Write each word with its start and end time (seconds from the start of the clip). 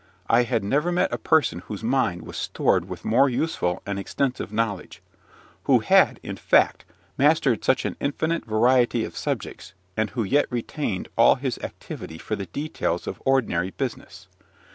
I 0.27 0.41
had 0.49 0.63
never 0.63 0.91
met 0.91 1.13
a 1.13 1.19
person 1.19 1.59
whose 1.67 1.83
mind 1.83 2.23
was 2.23 2.35
stored 2.35 2.85
with 2.89 3.05
more 3.05 3.29
useful 3.29 3.83
and 3.85 3.99
extensive 3.99 4.51
knowledge, 4.51 4.99
who 5.65 5.81
had, 5.81 6.19
in 6.23 6.37
fact, 6.37 6.85
mastered 7.19 7.63
such 7.63 7.85
an 7.85 7.97
infinite 7.99 8.43
variety 8.43 9.03
of 9.05 9.15
subjects, 9.15 9.75
and 9.95 10.09
who 10.09 10.23
yet 10.23 10.47
retained 10.49 11.07
all 11.19 11.35
his 11.35 11.59
activity 11.59 12.17
for 12.17 12.35
the 12.35 12.47
details 12.47 13.05
of 13.05 13.21
ordinary 13.27 13.69
business. 13.69 14.27